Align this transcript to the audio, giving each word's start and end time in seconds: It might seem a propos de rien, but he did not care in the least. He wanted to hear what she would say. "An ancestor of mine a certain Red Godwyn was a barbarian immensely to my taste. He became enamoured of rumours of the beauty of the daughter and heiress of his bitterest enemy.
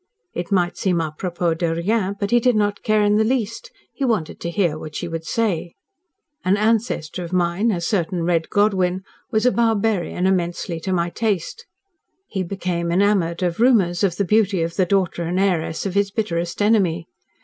It 0.33 0.51
might 0.51 0.77
seem 0.77 0.99
a 0.99 1.13
propos 1.15 1.55
de 1.59 1.75
rien, 1.75 2.15
but 2.19 2.31
he 2.31 2.39
did 2.39 2.55
not 2.55 2.81
care 2.81 3.03
in 3.03 3.17
the 3.17 3.23
least. 3.23 3.69
He 3.93 4.03
wanted 4.03 4.39
to 4.39 4.49
hear 4.49 4.75
what 4.79 4.95
she 4.95 5.07
would 5.07 5.23
say. 5.25 5.75
"An 6.43 6.57
ancestor 6.57 7.23
of 7.23 7.31
mine 7.31 7.69
a 7.69 7.79
certain 7.79 8.23
Red 8.23 8.49
Godwyn 8.49 9.03
was 9.29 9.45
a 9.45 9.51
barbarian 9.51 10.25
immensely 10.25 10.79
to 10.79 10.91
my 10.91 11.11
taste. 11.11 11.67
He 12.25 12.41
became 12.41 12.91
enamoured 12.91 13.43
of 13.43 13.59
rumours 13.59 14.03
of 14.03 14.15
the 14.15 14.25
beauty 14.25 14.63
of 14.63 14.75
the 14.75 14.87
daughter 14.87 15.21
and 15.21 15.39
heiress 15.39 15.85
of 15.85 15.93
his 15.93 16.09
bitterest 16.09 16.63
enemy. 16.63 17.05